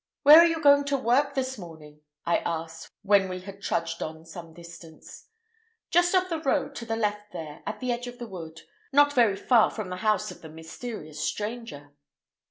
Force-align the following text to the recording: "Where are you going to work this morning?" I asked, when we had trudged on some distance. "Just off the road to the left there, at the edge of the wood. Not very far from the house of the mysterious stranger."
"Where 0.23 0.39
are 0.39 0.47
you 0.47 0.59
going 0.63 0.85
to 0.85 0.97
work 0.97 1.35
this 1.35 1.59
morning?" 1.59 2.01
I 2.25 2.37
asked, 2.37 2.89
when 3.03 3.29
we 3.29 3.41
had 3.41 3.61
trudged 3.61 4.01
on 4.01 4.25
some 4.25 4.51
distance. 4.51 5.27
"Just 5.91 6.15
off 6.15 6.27
the 6.27 6.39
road 6.41 6.73
to 6.77 6.87
the 6.87 6.95
left 6.95 7.33
there, 7.33 7.61
at 7.67 7.79
the 7.79 7.91
edge 7.91 8.07
of 8.07 8.17
the 8.17 8.25
wood. 8.25 8.61
Not 8.91 9.13
very 9.13 9.35
far 9.35 9.69
from 9.69 9.89
the 9.89 9.97
house 9.97 10.31
of 10.31 10.41
the 10.41 10.49
mysterious 10.49 11.19
stranger." 11.19 11.93